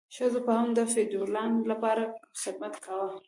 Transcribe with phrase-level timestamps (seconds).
[0.15, 2.03] ښځو به هم د فیوډالانو لپاره
[2.41, 3.09] خدمت کاوه.